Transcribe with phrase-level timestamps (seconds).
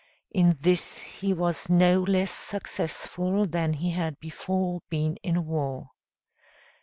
[0.31, 5.91] In this he was no less successful than he had before been in war.